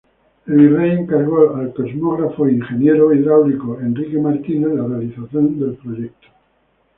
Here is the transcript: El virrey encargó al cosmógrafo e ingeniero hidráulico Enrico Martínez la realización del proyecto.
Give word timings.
El 0.47 0.55
virrey 0.57 0.93
encargó 0.97 1.55
al 1.55 1.75
cosmógrafo 1.75 2.47
e 2.47 2.53
ingeniero 2.53 3.13
hidráulico 3.13 3.79
Enrico 3.81 4.19
Martínez 4.19 4.73
la 4.73 4.87
realización 4.87 5.59
del 5.59 5.75
proyecto. 5.75 6.27